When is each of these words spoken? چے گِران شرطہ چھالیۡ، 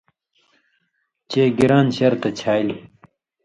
چے 1.29 1.43
گِران 1.57 1.87
شرطہ 1.97 2.29
چھالیۡ، 2.39 2.81